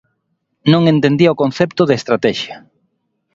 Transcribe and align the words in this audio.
Non 0.71 0.83
entendía 0.93 1.33
o 1.33 1.39
concepto 1.43 1.81
de 1.85 1.97
estratexia. 1.99 2.55